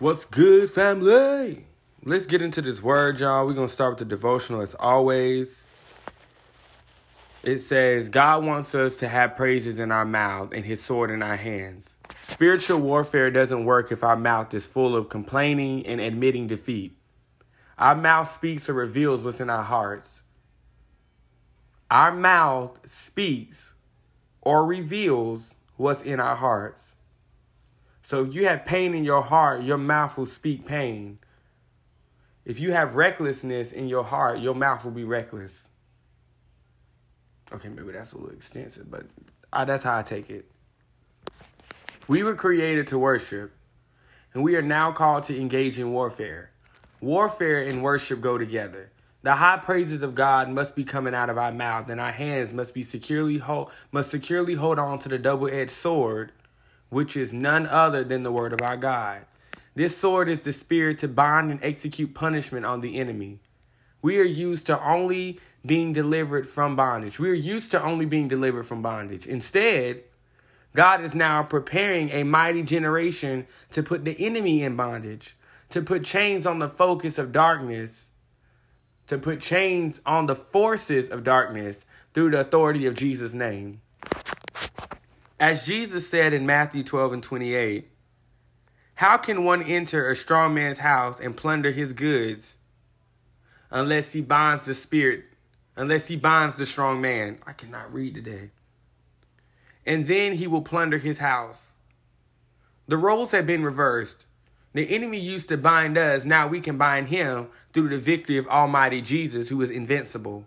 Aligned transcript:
What's 0.00 0.24
good, 0.24 0.70
family? 0.70 1.66
Let's 2.04 2.24
get 2.24 2.40
into 2.40 2.62
this 2.62 2.82
word, 2.82 3.20
y'all. 3.20 3.46
We're 3.46 3.52
going 3.52 3.68
to 3.68 3.72
start 3.72 3.90
with 3.90 3.98
the 3.98 4.06
devotional 4.06 4.62
as 4.62 4.74
always. 4.74 5.66
It 7.44 7.58
says, 7.58 8.08
God 8.08 8.46
wants 8.46 8.74
us 8.74 8.96
to 8.96 9.08
have 9.08 9.36
praises 9.36 9.78
in 9.78 9.92
our 9.92 10.06
mouth 10.06 10.54
and 10.54 10.64
his 10.64 10.82
sword 10.82 11.10
in 11.10 11.22
our 11.22 11.36
hands. 11.36 11.96
Spiritual 12.22 12.78
warfare 12.78 13.30
doesn't 13.30 13.66
work 13.66 13.92
if 13.92 14.02
our 14.02 14.16
mouth 14.16 14.54
is 14.54 14.66
full 14.66 14.96
of 14.96 15.10
complaining 15.10 15.84
and 15.84 16.00
admitting 16.00 16.46
defeat. 16.46 16.96
Our 17.76 17.94
mouth 17.94 18.28
speaks 18.28 18.70
or 18.70 18.72
reveals 18.72 19.22
what's 19.22 19.38
in 19.38 19.50
our 19.50 19.64
hearts. 19.64 20.22
Our 21.90 22.12
mouth 22.12 22.88
speaks 22.88 23.74
or 24.40 24.64
reveals 24.64 25.56
what's 25.76 26.00
in 26.00 26.20
our 26.20 26.36
hearts. 26.36 26.94
So 28.10 28.24
if 28.24 28.34
you 28.34 28.48
have 28.48 28.64
pain 28.64 28.92
in 28.92 29.04
your 29.04 29.22
heart, 29.22 29.62
your 29.62 29.78
mouth 29.78 30.18
will 30.18 30.26
speak 30.26 30.66
pain. 30.66 31.20
If 32.44 32.58
you 32.58 32.72
have 32.72 32.96
recklessness 32.96 33.70
in 33.70 33.86
your 33.86 34.02
heart, 34.02 34.40
your 34.40 34.56
mouth 34.56 34.84
will 34.84 34.90
be 34.90 35.04
reckless. 35.04 35.68
Okay, 37.52 37.68
maybe 37.68 37.92
that's 37.92 38.12
a 38.12 38.18
little 38.18 38.32
extensive, 38.32 38.90
but 38.90 39.04
I, 39.52 39.64
that's 39.64 39.84
how 39.84 39.96
I 39.96 40.02
take 40.02 40.28
it. 40.28 40.50
We 42.08 42.24
were 42.24 42.34
created 42.34 42.88
to 42.88 42.98
worship, 42.98 43.52
and 44.34 44.42
we 44.42 44.56
are 44.56 44.62
now 44.62 44.90
called 44.90 45.22
to 45.24 45.40
engage 45.40 45.78
in 45.78 45.92
warfare. 45.92 46.50
Warfare 47.00 47.62
and 47.62 47.80
worship 47.80 48.20
go 48.20 48.38
together. 48.38 48.90
The 49.22 49.36
high 49.36 49.58
praises 49.58 50.02
of 50.02 50.16
God 50.16 50.48
must 50.48 50.74
be 50.74 50.82
coming 50.82 51.14
out 51.14 51.30
of 51.30 51.38
our 51.38 51.52
mouth, 51.52 51.88
and 51.88 52.00
our 52.00 52.10
hands 52.10 52.52
must 52.52 52.74
be 52.74 52.82
securely 52.82 53.38
hold 53.38 53.70
must 53.92 54.10
securely 54.10 54.54
hold 54.54 54.80
on 54.80 54.98
to 54.98 55.08
the 55.08 55.18
double-edged 55.18 55.70
sword 55.70 56.32
which 56.90 57.16
is 57.16 57.32
none 57.32 57.66
other 57.66 58.04
than 58.04 58.22
the 58.22 58.32
word 58.32 58.52
of 58.52 58.60
our 58.60 58.76
God. 58.76 59.24
This 59.74 59.96
sword 59.96 60.28
is 60.28 60.42
the 60.42 60.52
spirit 60.52 60.98
to 60.98 61.08
bind 61.08 61.50
and 61.50 61.62
execute 61.62 62.14
punishment 62.14 62.66
on 62.66 62.80
the 62.80 62.98
enemy. 62.98 63.38
We 64.02 64.18
are 64.18 64.24
used 64.24 64.66
to 64.66 64.82
only 64.82 65.40
being 65.64 65.92
delivered 65.92 66.48
from 66.48 66.76
bondage. 66.76 67.18
We 67.18 67.30
are 67.30 67.34
used 67.34 67.70
to 67.72 67.82
only 67.82 68.06
being 68.06 68.28
delivered 68.28 68.64
from 68.64 68.82
bondage. 68.82 69.26
Instead, 69.26 70.02
God 70.74 71.02
is 71.02 71.14
now 71.14 71.42
preparing 71.42 72.10
a 72.10 72.24
mighty 72.24 72.62
generation 72.62 73.46
to 73.72 73.82
put 73.82 74.04
the 74.04 74.16
enemy 74.26 74.62
in 74.62 74.76
bondage, 74.76 75.36
to 75.70 75.82
put 75.82 76.04
chains 76.04 76.46
on 76.46 76.58
the 76.58 76.68
focus 76.68 77.18
of 77.18 77.32
darkness, 77.32 78.10
to 79.08 79.18
put 79.18 79.40
chains 79.40 80.00
on 80.06 80.26
the 80.26 80.36
forces 80.36 81.10
of 81.10 81.24
darkness 81.24 81.84
through 82.14 82.30
the 82.30 82.40
authority 82.40 82.86
of 82.86 82.94
Jesus' 82.94 83.34
name. 83.34 83.80
As 85.40 85.66
Jesus 85.66 86.06
said 86.06 86.34
in 86.34 86.44
Matthew 86.44 86.84
12 86.84 87.14
and 87.14 87.22
28, 87.22 87.88
how 88.96 89.16
can 89.16 89.42
one 89.42 89.62
enter 89.62 90.06
a 90.06 90.14
strong 90.14 90.52
man's 90.52 90.80
house 90.80 91.18
and 91.18 91.34
plunder 91.34 91.70
his 91.70 91.94
goods 91.94 92.56
unless 93.70 94.12
he 94.12 94.20
binds 94.20 94.66
the 94.66 94.74
spirit, 94.74 95.24
unless 95.76 96.08
he 96.08 96.16
binds 96.16 96.56
the 96.56 96.66
strong 96.66 97.00
man? 97.00 97.38
I 97.46 97.54
cannot 97.54 97.94
read 97.94 98.16
today. 98.16 98.50
And 99.86 100.04
then 100.04 100.34
he 100.34 100.46
will 100.46 100.60
plunder 100.60 100.98
his 100.98 101.20
house. 101.20 101.72
The 102.86 102.98
roles 102.98 103.32
have 103.32 103.46
been 103.46 103.64
reversed. 103.64 104.26
The 104.74 104.94
enemy 104.94 105.18
used 105.18 105.48
to 105.48 105.56
bind 105.56 105.96
us, 105.96 106.26
now 106.26 106.48
we 106.48 106.60
can 106.60 106.76
bind 106.76 107.08
him 107.08 107.48
through 107.72 107.88
the 107.88 107.98
victory 107.98 108.36
of 108.36 108.46
Almighty 108.46 109.00
Jesus, 109.00 109.48
who 109.48 109.62
is 109.62 109.70
invincible. 109.70 110.44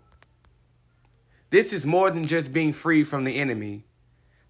This 1.50 1.72
is 1.72 1.84
more 1.84 2.10
than 2.10 2.28
just 2.28 2.52
being 2.52 2.72
free 2.72 3.02
from 3.02 3.24
the 3.24 3.34
enemy. 3.40 3.82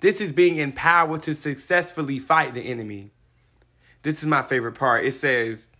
This 0.04 0.20
is 0.20 0.32
being 0.32 0.56
empowered 0.56 1.22
to 1.22 1.32
successfully 1.32 2.18
fight 2.18 2.52
the 2.52 2.60
enemy. 2.60 3.08
This 4.02 4.20
is 4.20 4.26
my 4.26 4.42
favorite 4.42 4.74
part. 4.74 5.06
It 5.06 5.12
says, 5.12 5.70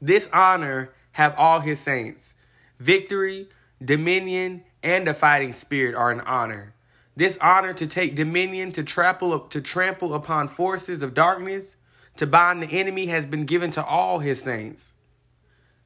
This 0.00 0.28
honor 0.32 0.92
have 1.10 1.34
all 1.36 1.58
his 1.58 1.80
saints. 1.80 2.34
Victory, 2.78 3.48
dominion, 3.84 4.62
and 4.84 5.08
a 5.08 5.14
fighting 5.14 5.52
spirit 5.52 5.96
are 5.96 6.12
an 6.12 6.20
honor. 6.20 6.74
This 7.16 7.36
honor 7.38 7.72
to 7.72 7.88
take 7.88 8.14
dominion, 8.14 8.70
to 8.70 8.84
trample, 8.84 9.40
to 9.40 9.60
trample 9.60 10.14
upon 10.14 10.46
forces 10.46 11.02
of 11.02 11.12
darkness, 11.12 11.76
to 12.18 12.24
bind 12.24 12.62
the 12.62 12.68
enemy 12.68 13.06
has 13.06 13.26
been 13.26 13.46
given 13.46 13.72
to 13.72 13.84
all 13.84 14.20
his 14.20 14.40
saints. 14.40 14.94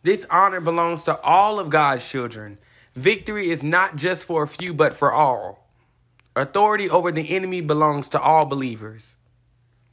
This 0.02 0.26
honor 0.30 0.60
belongs 0.60 1.04
to 1.04 1.18
all 1.22 1.60
of 1.60 1.70
God's 1.70 2.06
children. 2.06 2.58
Victory 2.94 3.48
is 3.48 3.62
not 3.62 3.96
just 3.96 4.26
for 4.26 4.42
a 4.42 4.48
few, 4.48 4.74
but 4.74 4.92
for 4.92 5.10
all. 5.14 5.64
Authority 6.38 6.88
over 6.88 7.10
the 7.10 7.34
enemy 7.34 7.60
belongs 7.60 8.08
to 8.10 8.20
all 8.20 8.46
believers. 8.46 9.16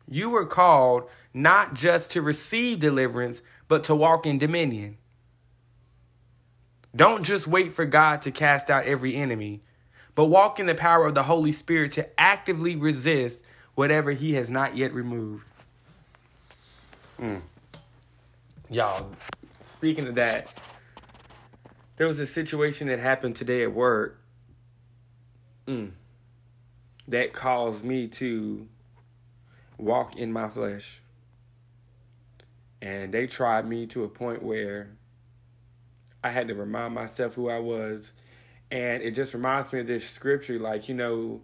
You 0.08 0.30
were 0.30 0.46
called 0.46 1.10
not 1.34 1.74
just 1.74 2.12
to 2.12 2.22
receive 2.22 2.80
deliverance, 2.80 3.42
but 3.68 3.84
to 3.86 3.96
walk 3.96 4.28
in 4.28 4.38
dominion. 4.38 4.98
Don't 6.96 7.24
just 7.24 7.48
wait 7.48 7.72
for 7.72 7.84
God 7.84 8.22
to 8.22 8.32
cast 8.32 8.70
out 8.70 8.86
every 8.86 9.16
enemy, 9.16 9.64
but 10.14 10.26
walk 10.26 10.60
in 10.60 10.68
the 10.68 10.76
power 10.76 11.08
of 11.08 11.16
the 11.16 11.24
Holy 11.24 11.52
Spirit 11.52 11.94
to 11.94 12.08
actively 12.20 12.76
resist 12.76 13.44
whatever 13.74 14.12
He 14.12 14.36
has 14.36 14.52
not 14.52 14.78
yet 14.78 14.94
removed. 14.94 15.50
Mm. 17.20 17.42
Y'all, 18.70 19.10
speaking 19.74 20.06
of 20.06 20.14
that, 20.14 20.54
there 21.98 22.06
was 22.06 22.20
a 22.20 22.28
situation 22.28 22.88
that 22.90 23.00
happened 23.00 23.36
today 23.36 23.64
at 23.64 23.74
work. 23.74 24.20
Mm 25.66 25.92
that 27.08 27.34
caused 27.34 27.84
me 27.84 28.08
to 28.08 28.68
walk 29.78 30.16
in 30.16 30.32
my 30.32 30.50
flesh. 30.50 31.02
And 32.82 33.14
they 33.14 33.28
tried 33.28 33.68
me 33.68 33.86
to 33.88 34.04
a 34.04 34.10
point 34.10 34.44
where 34.44 34.90
I 36.24 36.32
had 36.32 36.48
to 36.48 36.56
remind 36.56 36.94
myself 36.94 37.36
who 37.36 37.50
I 37.50 37.60
was. 37.60 38.12
And 38.72 39.04
it 39.04 39.12
just 39.12 39.34
reminds 39.34 39.72
me 39.72 39.80
of 39.80 39.88
this 39.88 40.10
scripture 40.10 40.60
like, 40.60 40.90
you 40.90 40.96
know, 40.96 41.42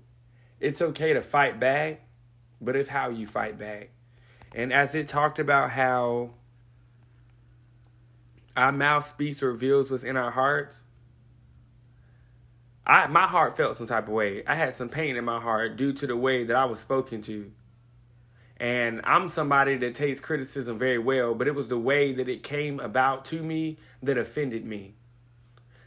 it's 0.59 0.81
okay 0.81 1.13
to 1.13 1.21
fight 1.21 1.59
back, 1.59 2.01
but 2.59 2.75
it's 2.75 2.89
how 2.89 3.09
you 3.09 3.27
fight 3.27 3.57
back. 3.57 3.89
And 4.53 4.73
as 4.73 4.95
it 4.95 5.07
talked 5.07 5.39
about 5.39 5.71
how 5.71 6.31
our 8.57 8.71
mouth 8.71 9.07
speaks 9.07 9.41
reveals 9.41 9.89
what's 9.89 10.03
in 10.03 10.17
our 10.17 10.31
hearts, 10.31 10.83
I 12.91 13.07
my 13.07 13.25
heart 13.25 13.55
felt 13.55 13.77
some 13.77 13.87
type 13.87 14.09
of 14.09 14.13
way. 14.13 14.43
I 14.45 14.55
had 14.55 14.75
some 14.75 14.89
pain 14.89 15.15
in 15.15 15.23
my 15.23 15.39
heart 15.39 15.77
due 15.77 15.93
to 15.93 16.05
the 16.05 16.17
way 16.17 16.43
that 16.43 16.55
I 16.57 16.65
was 16.65 16.81
spoken 16.81 17.21
to. 17.21 17.49
And 18.57 18.99
I'm 19.05 19.29
somebody 19.29 19.77
that 19.77 19.95
takes 19.95 20.19
criticism 20.19 20.77
very 20.77 20.99
well, 20.99 21.33
but 21.33 21.47
it 21.47 21.55
was 21.55 21.69
the 21.69 21.79
way 21.79 22.11
that 22.11 22.27
it 22.27 22.43
came 22.43 22.81
about 22.81 23.23
to 23.25 23.41
me 23.41 23.77
that 24.03 24.17
offended 24.17 24.65
me. 24.65 24.95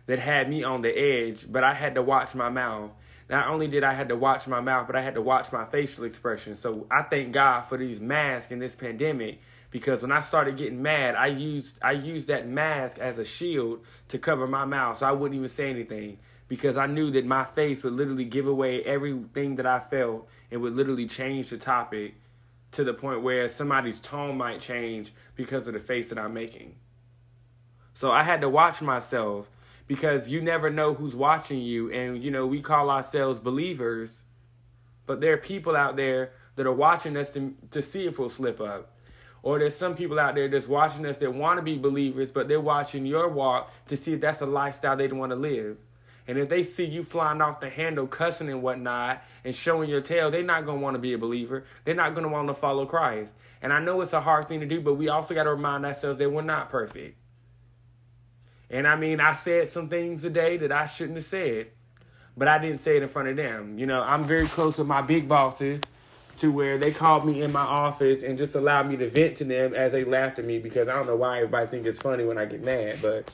That 0.07 0.19
had 0.19 0.49
me 0.49 0.65
on 0.65 0.81
the 0.81 0.99
edge, 0.99 1.47
but 1.53 1.63
I 1.63 1.75
had 1.75 1.95
to 1.97 2.03
watch 2.03 2.35
my 2.35 2.49
mouth. 2.49 2.91
Not 3.29 3.49
only 3.49 3.69
did 3.69 3.85
I 3.85 3.93
had 3.93 4.09
to 4.09 4.17
watch 4.17 4.49
my 4.49 4.61
mouth, 4.61 4.87
but 4.87 4.97
I 4.97 5.03
had 5.03 5.15
to 5.15 5.23
watch 5.23 5.53
my 5.53 5.67
facial 5.67 6.05
expression. 6.05 6.55
So 6.55 6.87
I 6.91 7.03
thank 7.03 7.33
God 7.33 7.63
for 7.63 7.77
these 7.77 8.01
masks 8.01 8.51
in 8.51 8.61
this 8.61 8.75
pandemic 8.75 9.41
because 9.71 10.01
when 10.01 10.13
I 10.13 10.21
started 10.21 10.57
getting 10.57 10.83
mad, 10.83 11.17
I 11.17 11.27
used 11.27 11.79
I 11.83 11.93
used 11.93 12.29
that 12.29 12.49
mask 12.49 12.99
as 12.99 13.19
a 13.19 13.25
shield 13.25 13.85
to 14.09 14.19
cover 14.19 14.47
my 14.47 14.65
mouth 14.65 14.99
so 14.99 15.07
I 15.07 15.13
wouldn't 15.13 15.37
even 15.37 15.49
say 15.51 15.69
anything 15.69 16.19
because 16.49 16.77
I 16.77 16.87
knew 16.87 17.11
that 17.13 17.25
my 17.25 17.45
face 17.45 17.83
would 17.83 17.95
literally 17.95 18.25
give 18.25 18.47
away 18.47 18.83
everything 18.85 19.57
that 19.57 19.67
I 19.67 19.79
felt 19.79 20.29
and 20.51 20.61
would 20.61 20.75
literally 20.75 21.07
change 21.07 21.51
the 21.51 21.59
topic 21.59 22.15
to 22.73 22.85
the 22.85 22.93
point 22.93 23.23
where 23.23 23.49
somebody's 23.49 24.01
tone 24.01 24.37
might 24.37 24.61
change 24.61 25.13
because 25.37 25.67
of 25.67 25.75
the 25.75 25.81
face 25.81 26.09
that 26.09 26.19
I'm 26.19 26.35
making. 26.35 26.75
So 27.95 28.11
I 28.11 28.25
had 28.25 28.41
to 28.41 28.49
watch 28.49 28.83
myself 28.83 29.49
because 29.87 30.29
you 30.29 30.43
never 30.43 30.71
know 30.71 30.95
who's 30.95 31.15
watching 31.15 31.61
you. 31.61 31.91
And, 31.93 32.23
you 32.23 32.31
know, 32.31 32.47
we 32.47 32.61
call 32.61 32.91
ourselves 32.91 33.39
believers, 33.39 34.23
but 35.07 35.21
there 35.21 35.33
are 35.35 35.39
people 35.39 35.77
out 35.77 35.97
there 35.97 36.33
that 36.57 36.67
are 36.67 36.73
watching 36.73 37.17
us 37.17 37.31
to, 37.31 37.55
to 37.71 37.81
see 37.81 38.07
if 38.07 38.19
we'll 38.19 38.29
slip 38.29 38.61
up. 38.61 38.91
Or 39.43 39.59
there's 39.59 39.77
some 39.77 39.95
people 39.95 40.19
out 40.19 40.35
there 40.35 40.49
that's 40.49 40.67
watching 40.67 41.05
us 41.05 41.19
that 41.19 41.35
want 41.35 41.59
to 41.59 41.63
be 41.63 41.77
believers, 41.77 42.31
but 42.31 42.49
they're 42.49 42.61
watching 42.61 43.05
your 43.05 43.29
walk 43.29 43.71
to 43.87 43.97
see 43.97 44.15
if 44.15 44.21
that's 44.21 44.41
a 44.41 44.47
lifestyle 44.47 44.97
they 44.97 45.07
want 45.09 45.31
to 45.31 45.37
live. 45.37 45.77
And 46.27 46.39
if 46.39 46.49
they 46.49 46.63
see 46.63 46.85
you 46.85 47.03
flying 47.03 47.43
off 47.43 47.61
the 47.61 47.69
handle, 47.69 48.07
cussing 48.07 48.49
and 48.49 48.63
whatnot, 48.63 49.23
and 49.45 49.55
showing 49.55 49.91
your 49.91 50.01
tail, 50.01 50.31
they're 50.31 50.43
not 50.43 50.65
going 50.65 50.79
to 50.79 50.83
want 50.83 50.95
to 50.95 50.99
be 50.99 51.13
a 51.13 51.19
believer. 51.19 51.65
They're 51.85 51.95
not 51.95 52.15
going 52.15 52.23
to 52.25 52.31
want 52.31 52.49
to 52.49 52.55
follow 52.55 52.87
Christ. 52.87 53.35
And 53.61 53.73
I 53.73 53.81
know 53.81 54.01
it's 54.01 54.13
a 54.13 54.21
hard 54.21 54.49
thing 54.49 54.61
to 54.61 54.67
do, 54.67 54.81
but 54.81 54.95
we 54.95 55.09
also 55.09 55.35
got 55.35 55.45
to 55.45 55.51
remind 55.51 55.85
ourselves 55.85 56.19
that 56.19 56.31
we're 56.31 56.43
not 56.43 56.71
perfect. 56.71 57.17
And 58.71 58.87
I 58.87 58.97
mean, 58.97 59.21
I 59.21 59.35
said 59.35 59.69
some 59.69 59.89
things 59.89 60.23
today 60.23 60.57
that 60.59 60.73
I 60.73 60.87
shouldn't 60.87 61.17
have 61.17 61.27
said, 61.27 61.69
but 62.37 62.49
I 62.49 62.59
didn't 62.59 62.81
say 62.81 62.97
it 62.97 63.03
in 63.03 63.09
front 63.09 63.29
of 63.29 63.37
them. 63.37 63.79
You 63.79 63.87
know, 63.87 64.03
I'm 64.03 64.25
very 64.25 64.47
close 64.47 64.79
with 64.79 64.87
my 64.87 65.03
big 65.03 65.29
bosses 65.29 65.81
to 66.39 66.51
where 66.51 66.79
they 66.79 66.91
called 66.91 67.25
me 67.25 67.43
in 67.43 67.53
my 67.53 67.61
office 67.61 68.23
and 68.23 68.37
just 68.37 68.55
allowed 68.55 68.89
me 68.89 68.97
to 68.97 69.09
vent 69.09 69.37
to 69.37 69.45
them 69.45 69.75
as 69.75 69.93
they 69.93 70.05
laughed 70.05 70.39
at 70.39 70.45
me 70.45 70.59
because 70.59 70.89
I 70.89 70.95
don't 70.95 71.07
know 71.07 71.17
why 71.17 71.37
everybody 71.37 71.67
think 71.69 71.87
it's 71.87 72.01
funny 72.01 72.25
when 72.25 72.39
I 72.39 72.47
get 72.47 72.63
mad, 72.63 72.99
but 73.01 73.31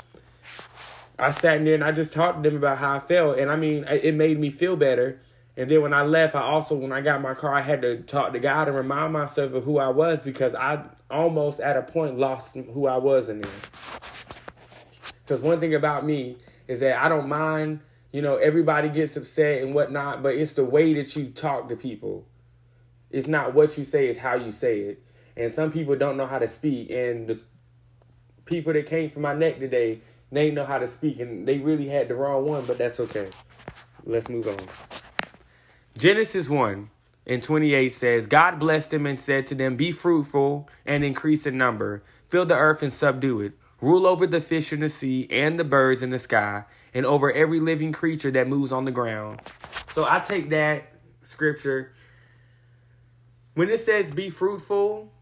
I 1.20 1.30
sat 1.32 1.58
in 1.58 1.64
there 1.64 1.74
and 1.74 1.84
I 1.84 1.92
just 1.92 2.12
talked 2.12 2.42
to 2.42 2.50
them 2.50 2.56
about 2.56 2.78
how 2.78 2.96
I 2.96 2.98
felt, 2.98 3.38
and 3.38 3.50
I 3.50 3.56
mean, 3.56 3.84
it 3.88 4.14
made 4.14 4.40
me 4.40 4.50
feel 4.50 4.76
better. 4.76 5.20
And 5.56 5.70
then 5.70 5.82
when 5.82 5.92
I 5.92 6.02
left, 6.02 6.34
I 6.34 6.40
also 6.40 6.74
when 6.74 6.92
I 6.92 7.00
got 7.02 7.20
my 7.20 7.34
car, 7.34 7.54
I 7.54 7.60
had 7.60 7.82
to 7.82 7.98
talk 8.02 8.32
to 8.32 8.38
God 8.38 8.68
and 8.68 8.76
remind 8.76 9.12
myself 9.12 9.52
of 9.52 9.64
who 9.64 9.78
I 9.78 9.88
was 9.88 10.22
because 10.22 10.54
I 10.54 10.82
almost 11.10 11.60
at 11.60 11.76
a 11.76 11.82
point 11.82 12.18
lost 12.18 12.54
who 12.54 12.86
I 12.86 12.96
was 12.96 13.28
in 13.28 13.42
there. 13.42 13.50
Because 15.22 15.42
one 15.42 15.60
thing 15.60 15.74
about 15.74 16.06
me 16.06 16.38
is 16.66 16.80
that 16.80 16.96
I 17.04 17.08
don't 17.08 17.28
mind, 17.28 17.80
you 18.12 18.22
know, 18.22 18.36
everybody 18.36 18.88
gets 18.88 19.16
upset 19.16 19.62
and 19.62 19.74
whatnot, 19.74 20.22
but 20.22 20.34
it's 20.34 20.54
the 20.54 20.64
way 20.64 20.94
that 20.94 21.14
you 21.16 21.28
talk 21.30 21.68
to 21.68 21.76
people. 21.76 22.26
It's 23.10 23.26
not 23.26 23.52
what 23.52 23.76
you 23.76 23.84
say, 23.84 24.06
it's 24.06 24.18
how 24.18 24.36
you 24.36 24.52
say 24.52 24.80
it. 24.80 25.02
And 25.36 25.52
some 25.52 25.72
people 25.72 25.96
don't 25.96 26.16
know 26.16 26.26
how 26.26 26.38
to 26.38 26.48
speak. 26.48 26.90
And 26.90 27.26
the 27.26 27.40
people 28.44 28.72
that 28.72 28.86
came 28.86 29.10
from 29.10 29.22
my 29.22 29.34
neck 29.34 29.58
today, 29.58 30.00
they 30.32 30.50
know 30.50 30.64
how 30.64 30.78
to 30.78 30.86
speak. 30.86 31.20
And 31.20 31.46
they 31.46 31.58
really 31.58 31.88
had 31.88 32.08
the 32.08 32.14
wrong 32.14 32.44
one, 32.44 32.64
but 32.64 32.78
that's 32.78 33.00
okay. 33.00 33.28
Let's 34.04 34.28
move 34.28 34.46
on. 34.46 34.56
Genesis 35.96 36.48
1 36.48 36.90
and 37.26 37.42
28 37.42 37.92
says, 37.92 38.26
God 38.26 38.58
blessed 38.58 38.90
them 38.90 39.06
and 39.06 39.20
said 39.20 39.46
to 39.48 39.54
them, 39.54 39.76
Be 39.76 39.92
fruitful 39.92 40.68
and 40.86 41.04
increase 41.04 41.46
in 41.46 41.58
number, 41.58 42.02
fill 42.28 42.46
the 42.46 42.56
earth 42.56 42.82
and 42.82 42.92
subdue 42.92 43.40
it, 43.40 43.52
rule 43.80 44.06
over 44.06 44.26
the 44.26 44.40
fish 44.40 44.72
in 44.72 44.80
the 44.80 44.88
sea 44.88 45.26
and 45.30 45.58
the 45.58 45.64
birds 45.64 46.02
in 46.02 46.10
the 46.10 46.18
sky, 46.18 46.64
and 46.94 47.04
over 47.04 47.30
every 47.32 47.60
living 47.60 47.92
creature 47.92 48.30
that 48.30 48.48
moves 48.48 48.72
on 48.72 48.84
the 48.84 48.90
ground. 48.90 49.40
So 49.92 50.06
I 50.08 50.20
take 50.20 50.50
that 50.50 50.92
scripture. 51.22 51.92
When 53.54 53.68
it 53.68 53.80
says 53.80 54.10
be 54.10 54.30
fruitful 54.30 55.12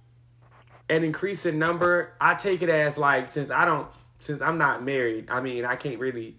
and 0.89 1.05
increase 1.05 1.47
in 1.47 1.59
number, 1.59 2.15
I 2.21 2.35
take 2.35 2.63
it 2.63 2.69
as 2.69 2.99
like, 2.99 3.27
since 3.27 3.51
I 3.51 3.65
don't, 3.65 3.89
since 4.19 4.41
I'm 4.41 4.59
not 4.59 4.85
married, 4.85 5.29
I 5.31 5.41
mean, 5.41 5.65
I 5.65 5.76
can't 5.76 5.99
really 5.99 6.37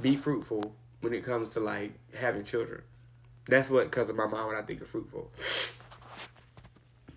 be 0.00 0.16
fruitful 0.16 0.74
when 1.00 1.14
it 1.14 1.24
comes 1.24 1.50
to 1.50 1.60
like 1.60 1.92
having 2.14 2.44
children. 2.44 2.82
That's 3.46 3.70
what 3.70 3.84
because 3.84 4.10
of 4.10 4.16
my 4.16 4.26
mom 4.26 4.48
when 4.48 4.56
I 4.56 4.62
think 4.62 4.80
of 4.80 4.88
fruitful. 4.88 5.30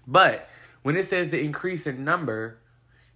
But 0.07 0.50
when 0.83 0.95
it 0.95 1.06
says 1.06 1.31
the 1.31 1.39
increase 1.39 1.88
in 1.88 2.04
number, 2.04 2.60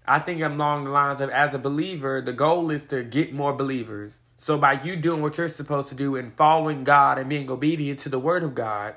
I 0.08 0.20
think 0.20 0.42
I'm 0.42 0.54
along 0.54 0.86
the 0.86 0.92
lines 0.92 1.22
of 1.22 1.30
as 1.30 1.54
a 1.54 1.60
believer, 1.60 2.22
the 2.22 2.34
goal 2.34 2.72
is 2.72 2.86
to 2.88 3.04
get 3.04 3.34
more 3.34 3.54
believers. 3.54 4.20
So 4.38 4.58
by 4.58 4.82
you 4.82 4.96
doing 4.96 5.22
what 5.22 5.38
you're 5.38 5.48
supposed 5.48 5.90
to 5.90 5.96
do 5.96 6.16
and 6.16 6.32
following 6.32 6.84
God 6.84 7.20
and 7.20 7.30
being 7.30 7.50
obedient 7.52 8.00
to 8.00 8.10
the 8.10 8.20
word 8.20 8.44
of 8.44 8.56
God, 8.56 8.96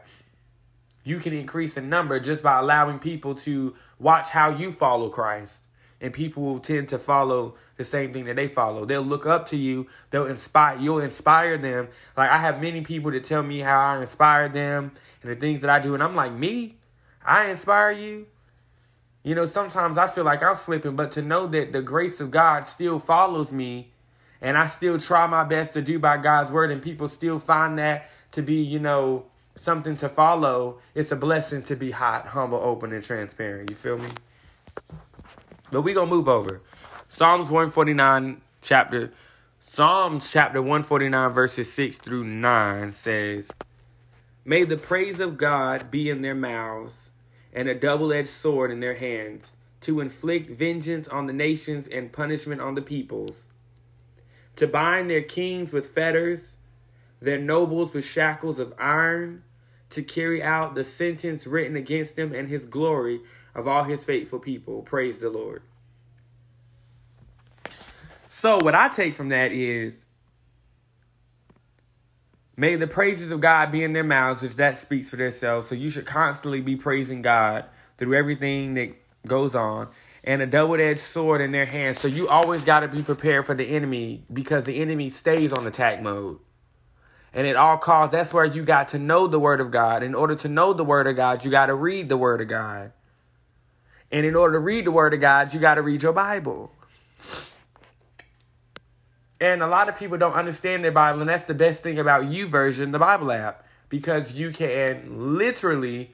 you 1.04 1.18
can 1.18 1.32
increase 1.32 1.76
in 1.76 1.88
number 1.88 2.20
just 2.20 2.42
by 2.42 2.58
allowing 2.58 2.98
people 2.98 3.34
to 3.34 3.74
watch 3.98 4.28
how 4.28 4.50
you 4.50 4.70
follow 4.70 5.08
Christ 5.08 5.66
and 6.02 6.12
people 6.12 6.42
will 6.42 6.58
tend 6.58 6.88
to 6.88 6.98
follow 6.98 7.54
the 7.76 7.84
same 7.84 8.12
thing 8.12 8.24
that 8.24 8.36
they 8.36 8.48
follow. 8.48 8.84
They'll 8.84 9.00
look 9.02 9.24
up 9.24 9.46
to 9.46 9.56
you. 9.56 9.86
They'll 10.10 10.26
inspire. 10.26 10.76
You'll 10.78 10.98
inspire 10.98 11.56
them. 11.56 11.88
Like 12.16 12.28
I 12.28 12.38
have 12.38 12.60
many 12.60 12.82
people 12.82 13.12
that 13.12 13.22
tell 13.24 13.42
me 13.42 13.60
how 13.60 13.78
I 13.78 14.00
inspire 14.00 14.48
them 14.48 14.92
and 15.22 15.30
the 15.30 15.36
things 15.36 15.60
that 15.60 15.70
I 15.70 15.78
do, 15.78 15.94
and 15.94 16.02
I'm 16.02 16.16
like, 16.16 16.32
me, 16.32 16.76
I 17.24 17.48
inspire 17.50 17.92
you. 17.92 18.26
You 19.22 19.36
know, 19.36 19.46
sometimes 19.46 19.96
I 19.98 20.08
feel 20.08 20.24
like 20.24 20.42
I'm 20.42 20.56
slipping, 20.56 20.96
but 20.96 21.12
to 21.12 21.22
know 21.22 21.46
that 21.46 21.72
the 21.72 21.80
grace 21.80 22.20
of 22.20 22.32
God 22.32 22.64
still 22.64 22.98
follows 22.98 23.52
me, 23.52 23.92
and 24.40 24.58
I 24.58 24.66
still 24.66 24.98
try 24.98 25.28
my 25.28 25.44
best 25.44 25.74
to 25.74 25.82
do 25.82 26.00
by 26.00 26.16
God's 26.16 26.50
word, 26.50 26.72
and 26.72 26.82
people 26.82 27.06
still 27.06 27.38
find 27.38 27.78
that 27.78 28.10
to 28.32 28.42
be, 28.42 28.56
you 28.56 28.80
know, 28.80 29.26
something 29.54 29.96
to 29.98 30.08
follow. 30.08 30.80
It's 30.96 31.12
a 31.12 31.16
blessing 31.16 31.62
to 31.64 31.76
be 31.76 31.92
hot, 31.92 32.26
humble, 32.26 32.58
open, 32.58 32.92
and 32.92 33.04
transparent. 33.04 33.70
You 33.70 33.76
feel 33.76 33.98
me? 33.98 34.08
But 35.72 35.82
we 35.82 35.94
gonna 35.94 36.06
move 36.06 36.28
over. 36.28 36.60
Psalms 37.08 37.50
149 37.50 38.42
chapter 38.60 39.10
Psalms 39.58 40.30
chapter 40.30 40.60
149 40.60 41.32
verses 41.32 41.72
6 41.72 41.96
through 41.96 42.24
9 42.24 42.90
says, 42.90 43.50
May 44.44 44.64
the 44.64 44.76
praise 44.76 45.18
of 45.18 45.38
God 45.38 45.90
be 45.90 46.10
in 46.10 46.20
their 46.20 46.34
mouths 46.34 47.10
and 47.54 47.68
a 47.68 47.74
double-edged 47.74 48.28
sword 48.28 48.70
in 48.70 48.80
their 48.80 48.96
hands 48.96 49.50
to 49.80 50.00
inflict 50.00 50.50
vengeance 50.50 51.08
on 51.08 51.24
the 51.24 51.32
nations 51.32 51.86
and 51.86 52.12
punishment 52.12 52.60
on 52.60 52.74
the 52.74 52.82
peoples, 52.82 53.46
to 54.56 54.66
bind 54.66 55.08
their 55.08 55.22
kings 55.22 55.72
with 55.72 55.86
fetters, 55.86 56.56
their 57.18 57.38
nobles 57.38 57.94
with 57.94 58.04
shackles 58.04 58.58
of 58.58 58.74
iron, 58.78 59.42
to 59.88 60.02
carry 60.02 60.42
out 60.42 60.74
the 60.74 60.84
sentence 60.84 61.46
written 61.46 61.76
against 61.76 62.16
them 62.16 62.34
and 62.34 62.50
his 62.50 62.66
glory 62.66 63.22
of 63.54 63.68
all 63.68 63.84
his 63.84 64.04
faithful 64.04 64.38
people. 64.38 64.82
Praise 64.82 65.18
the 65.18 65.30
Lord. 65.30 65.62
So, 68.28 68.58
what 68.58 68.74
I 68.74 68.88
take 68.88 69.14
from 69.14 69.28
that 69.28 69.52
is 69.52 70.04
may 72.56 72.76
the 72.76 72.86
praises 72.86 73.30
of 73.30 73.40
God 73.40 73.70
be 73.70 73.84
in 73.84 73.92
their 73.92 74.04
mouths, 74.04 74.42
which 74.42 74.56
that 74.56 74.76
speaks 74.76 75.10
for 75.10 75.16
themselves. 75.16 75.66
So, 75.68 75.74
you 75.74 75.90
should 75.90 76.06
constantly 76.06 76.60
be 76.60 76.76
praising 76.76 77.22
God 77.22 77.66
through 77.98 78.14
everything 78.14 78.74
that 78.74 78.94
goes 79.26 79.54
on, 79.54 79.88
and 80.24 80.42
a 80.42 80.46
double 80.46 80.80
edged 80.80 81.00
sword 81.00 81.40
in 81.40 81.52
their 81.52 81.66
hands. 81.66 82.00
So, 82.00 82.08
you 82.08 82.28
always 82.28 82.64
got 82.64 82.80
to 82.80 82.88
be 82.88 83.02
prepared 83.02 83.46
for 83.46 83.54
the 83.54 83.66
enemy 83.66 84.24
because 84.32 84.64
the 84.64 84.80
enemy 84.80 85.08
stays 85.08 85.52
on 85.52 85.66
attack 85.66 86.02
mode. 86.02 86.38
And 87.34 87.46
at 87.46 87.56
all 87.56 87.78
costs, 87.78 88.12
that's 88.12 88.34
where 88.34 88.44
you 88.44 88.62
got 88.62 88.88
to 88.88 88.98
know 88.98 89.26
the 89.26 89.40
Word 89.40 89.60
of 89.60 89.70
God. 89.70 90.02
In 90.02 90.14
order 90.14 90.34
to 90.34 90.48
know 90.48 90.72
the 90.72 90.84
Word 90.84 91.06
of 91.06 91.16
God, 91.16 91.44
you 91.44 91.50
got 91.50 91.66
to 91.66 91.74
read 91.74 92.08
the 92.08 92.16
Word 92.16 92.40
of 92.40 92.48
God. 92.48 92.92
And 94.12 94.26
in 94.26 94.36
order 94.36 94.58
to 94.58 94.60
read 94.60 94.84
the 94.84 94.92
Word 94.92 95.14
of 95.14 95.20
God, 95.20 95.52
you 95.54 95.58
got 95.58 95.76
to 95.76 95.82
read 95.82 96.02
your 96.02 96.12
Bible. 96.12 96.70
And 99.40 99.62
a 99.62 99.66
lot 99.66 99.88
of 99.88 99.98
people 99.98 100.18
don't 100.18 100.34
understand 100.34 100.84
their 100.84 100.92
Bible, 100.92 101.20
and 101.20 101.28
that's 101.28 101.46
the 101.46 101.54
best 101.54 101.82
thing 101.82 101.98
about 101.98 102.24
YouVersion, 102.24 102.92
the 102.92 102.98
Bible 102.98 103.32
app, 103.32 103.66
because 103.88 104.34
you 104.34 104.52
can 104.52 105.36
literally 105.36 106.12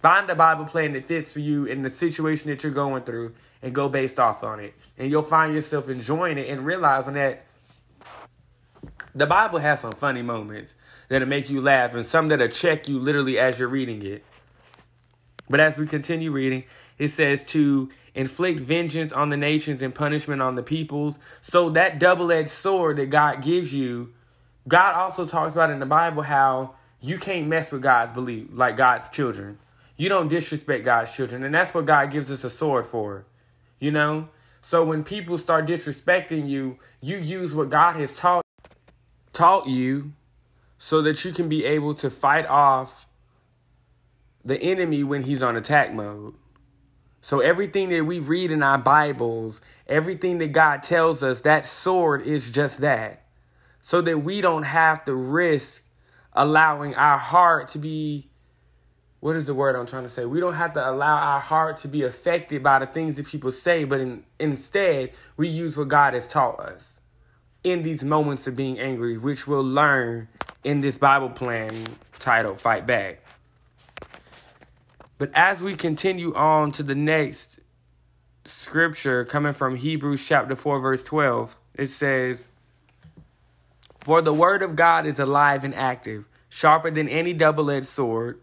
find 0.00 0.30
a 0.30 0.36
Bible 0.36 0.66
plan 0.66 0.92
that 0.92 1.06
fits 1.06 1.32
for 1.32 1.40
you 1.40 1.64
in 1.64 1.82
the 1.82 1.90
situation 1.90 2.50
that 2.50 2.62
you're 2.62 2.70
going 2.70 3.02
through 3.02 3.34
and 3.62 3.74
go 3.74 3.88
based 3.88 4.20
off 4.20 4.44
on 4.44 4.60
it. 4.60 4.74
And 4.96 5.10
you'll 5.10 5.22
find 5.22 5.54
yourself 5.54 5.88
enjoying 5.88 6.38
it 6.38 6.48
and 6.48 6.64
realizing 6.64 7.14
that 7.14 7.44
the 9.14 9.26
Bible 9.26 9.58
has 9.58 9.80
some 9.80 9.92
funny 9.92 10.22
moments 10.22 10.74
that'll 11.08 11.26
make 11.26 11.48
you 11.48 11.60
laugh 11.60 11.94
and 11.94 12.04
some 12.04 12.28
that'll 12.28 12.48
check 12.48 12.86
you 12.86 12.98
literally 13.00 13.38
as 13.38 13.58
you're 13.58 13.68
reading 13.68 14.02
it. 14.04 14.24
But 15.48 15.60
as 15.60 15.78
we 15.78 15.86
continue 15.86 16.30
reading, 16.30 16.64
it 16.98 17.08
says 17.08 17.44
to 17.46 17.90
inflict 18.14 18.60
vengeance 18.60 19.12
on 19.12 19.28
the 19.28 19.36
nations 19.36 19.82
and 19.82 19.94
punishment 19.94 20.42
on 20.42 20.54
the 20.54 20.62
peoples. 20.62 21.18
So 21.40 21.70
that 21.70 21.98
double-edged 21.98 22.48
sword 22.48 22.96
that 22.96 23.10
God 23.10 23.42
gives 23.42 23.74
you, 23.74 24.12
God 24.66 24.94
also 24.94 25.26
talks 25.26 25.52
about 25.52 25.70
in 25.70 25.78
the 25.78 25.86
Bible 25.86 26.22
how 26.22 26.74
you 27.00 27.18
can't 27.18 27.46
mess 27.46 27.70
with 27.70 27.82
God's 27.82 28.12
belief, 28.12 28.48
like 28.50 28.76
God's 28.76 29.08
children. 29.08 29.58
You 29.96 30.08
don't 30.08 30.28
disrespect 30.28 30.84
God's 30.84 31.14
children, 31.14 31.44
and 31.44 31.54
that's 31.54 31.72
what 31.72 31.84
God 31.84 32.10
gives 32.10 32.30
us 32.30 32.44
a 32.44 32.50
sword 32.50 32.86
for. 32.86 33.24
You 33.78 33.90
know? 33.90 34.28
So 34.60 34.82
when 34.82 35.04
people 35.04 35.38
start 35.38 35.66
disrespecting 35.66 36.48
you, 36.48 36.78
you 37.00 37.18
use 37.18 37.54
what 37.54 37.70
God 37.70 37.96
has 37.96 38.14
taught 38.14 38.42
taught 39.32 39.66
you 39.66 40.12
so 40.78 41.02
that 41.02 41.24
you 41.24 41.32
can 41.32 41.48
be 41.48 41.64
able 41.64 41.94
to 41.94 42.10
fight 42.10 42.46
off 42.46 43.06
the 44.46 44.62
enemy 44.62 45.02
when 45.02 45.22
he's 45.22 45.42
on 45.42 45.56
attack 45.56 45.92
mode. 45.92 46.34
So 47.20 47.40
everything 47.40 47.88
that 47.88 48.04
we 48.04 48.20
read 48.20 48.52
in 48.52 48.62
our 48.62 48.78
Bibles, 48.78 49.60
everything 49.88 50.38
that 50.38 50.52
God 50.52 50.82
tells 50.82 51.22
us, 51.22 51.40
that 51.40 51.66
sword 51.66 52.22
is 52.22 52.50
just 52.50 52.80
that. 52.80 53.24
So 53.80 54.00
that 54.02 54.20
we 54.20 54.40
don't 54.40 54.62
have 54.62 55.04
to 55.04 55.14
risk 55.14 55.82
allowing 56.32 56.94
our 56.94 57.18
heart 57.18 57.68
to 57.68 57.78
be 57.78 58.30
what 59.20 59.34
is 59.34 59.46
the 59.46 59.54
word 59.54 59.74
I'm 59.74 59.86
trying 59.86 60.04
to 60.04 60.08
say? 60.08 60.24
We 60.24 60.38
don't 60.38 60.54
have 60.54 60.74
to 60.74 60.88
allow 60.90 61.16
our 61.16 61.40
heart 61.40 61.78
to 61.78 61.88
be 61.88 62.02
affected 62.02 62.62
by 62.62 62.78
the 62.78 62.86
things 62.86 63.16
that 63.16 63.26
people 63.26 63.50
say, 63.50 63.82
but 63.82 63.98
in, 63.98 64.24
instead, 64.38 65.10
we 65.36 65.48
use 65.48 65.76
what 65.76 65.88
God 65.88 66.14
has 66.14 66.28
taught 66.28 66.60
us 66.60 67.00
in 67.64 67.82
these 67.82 68.04
moments 68.04 68.46
of 68.46 68.54
being 68.54 68.78
angry, 68.78 69.18
which 69.18 69.48
we'll 69.48 69.64
learn 69.64 70.28
in 70.62 70.80
this 70.80 70.98
Bible 70.98 71.30
plan 71.30 71.74
titled 72.20 72.60
Fight 72.60 72.86
Back. 72.86 73.25
But 75.18 75.30
as 75.34 75.62
we 75.62 75.74
continue 75.74 76.34
on 76.34 76.72
to 76.72 76.82
the 76.82 76.94
next 76.94 77.60
scripture 78.44 79.24
coming 79.24 79.52
from 79.52 79.76
Hebrews 79.76 80.26
chapter 80.26 80.54
4, 80.54 80.80
verse 80.80 81.04
12, 81.04 81.56
it 81.74 81.88
says, 81.88 82.48
For 83.98 84.20
the 84.20 84.34
word 84.34 84.62
of 84.62 84.76
God 84.76 85.06
is 85.06 85.18
alive 85.18 85.64
and 85.64 85.74
active, 85.74 86.28
sharper 86.48 86.90
than 86.90 87.08
any 87.08 87.32
double 87.32 87.70
edged 87.70 87.86
sword. 87.86 88.40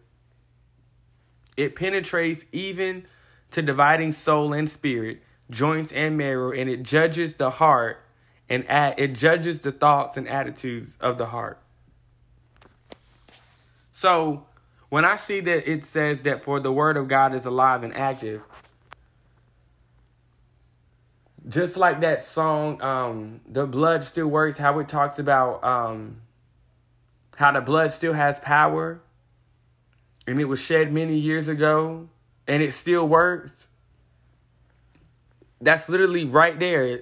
It 1.56 1.76
penetrates 1.76 2.46
even 2.52 3.06
to 3.52 3.62
dividing 3.62 4.12
soul 4.12 4.54
and 4.54 4.68
spirit, 4.70 5.22
joints 5.52 5.92
and 5.92 6.18
marrow, 6.18 6.52
and 6.52 6.70
it 6.70 6.84
judges 6.84 7.36
the 7.36 7.52
heart 7.52 8.04
and 8.50 8.66
it 9.00 9.16
judges 9.16 9.62
the 9.62 9.72
thoughts 9.72 10.18
and 10.18 10.28
attitudes 10.28 10.98
of 11.00 11.18
the 11.18 11.28
heart. 11.28 11.60
So, 13.92 14.46
when 14.94 15.06
I 15.06 15.16
see 15.16 15.40
that 15.40 15.68
it 15.68 15.84
says 15.84 16.22
that 16.22 16.40
for 16.40 16.60
the 16.60 16.72
word 16.72 16.98
of 16.98 17.08
God 17.08 17.34
is 17.34 17.48
alive 17.48 17.82
and 17.82 17.98
active, 17.98 18.44
just 21.50 21.78
like 21.78 22.02
that 22.02 22.22
song, 22.22 22.80
um, 22.80 23.42
The 23.48 23.66
Blood 23.66 24.04
Still 24.04 24.28
Works, 24.28 24.60
how 24.60 24.78
it 24.78 24.88
talks 24.88 25.18
about 25.18 25.64
um, 25.64 26.22
how 27.38 27.52
the 27.52 27.62
blood 27.62 27.92
still 27.92 28.14
has 28.14 28.38
power 28.40 29.02
and 30.28 30.40
it 30.40 30.46
was 30.46 30.62
shed 30.62 30.94
many 30.94 31.16
years 31.16 31.48
ago 31.48 32.08
and 32.48 32.62
it 32.62 32.74
still 32.74 33.08
works. 33.08 33.68
That's 35.60 35.90
literally 35.90 36.24
right 36.24 36.60
there 36.60 37.00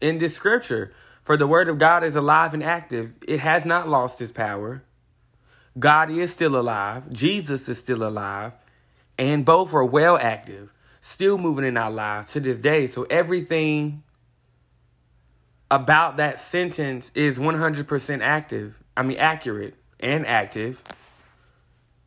in 0.00 0.18
this 0.18 0.36
scripture. 0.36 0.92
For 1.24 1.36
the 1.36 1.48
word 1.48 1.68
of 1.68 1.78
God 1.78 2.04
is 2.04 2.14
alive 2.14 2.54
and 2.54 2.62
active, 2.62 3.14
it 3.26 3.40
has 3.40 3.64
not 3.64 3.88
lost 3.88 4.20
its 4.20 4.30
power. 4.30 4.84
God 5.78 6.10
is 6.10 6.32
still 6.32 6.56
alive, 6.56 7.10
Jesus 7.12 7.68
is 7.68 7.78
still 7.78 8.02
alive, 8.02 8.52
and 9.18 9.44
both 9.44 9.72
are 9.74 9.84
well 9.84 10.18
active, 10.18 10.72
still 11.00 11.38
moving 11.38 11.64
in 11.64 11.76
our 11.76 11.90
lives 11.90 12.32
to 12.32 12.40
this 12.40 12.58
day. 12.58 12.86
So 12.86 13.04
everything 13.04 14.02
about 15.70 16.18
that 16.18 16.38
sentence 16.38 17.10
is 17.14 17.38
100% 17.38 18.20
active. 18.20 18.82
I 18.94 19.02
mean, 19.02 19.16
accurate 19.16 19.74
and 20.00 20.26
active. 20.26 20.82